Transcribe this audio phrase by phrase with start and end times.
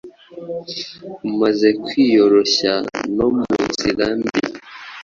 [1.29, 2.73] Umaze kwiyoroshya,
[3.15, 4.31] no munzira mbi